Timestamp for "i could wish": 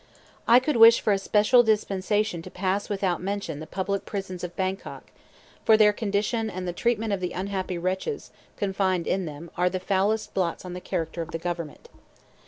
0.47-0.99